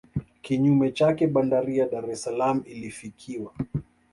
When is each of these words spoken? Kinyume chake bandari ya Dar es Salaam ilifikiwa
Kinyume 0.41 0.91
chake 0.91 1.27
bandari 1.27 1.77
ya 1.77 1.87
Dar 1.89 2.09
es 2.09 2.21
Salaam 2.23 2.63
ilifikiwa 2.65 3.53